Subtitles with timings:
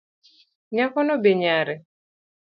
[0.75, 1.75] Nyakono be nyare